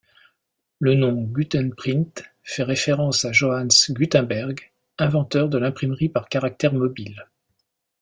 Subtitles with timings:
[0.79, 4.59] Le nom Gutenprint fait référence à Johannes Gutenberg,
[4.97, 7.27] inventeur de l'imprimerie par caractères mobiles.